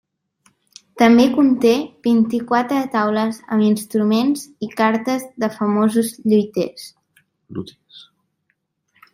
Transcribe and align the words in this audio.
També 1.01 1.25
conté 1.33 1.73
vint-i-quatre 2.07 2.79
taules 2.95 3.39
amb 3.57 3.67
instruments 3.67 4.47
i 4.69 4.73
cartes 4.81 5.29
de 5.45 5.51
famosos 5.59 6.11
lutiers. 6.35 6.93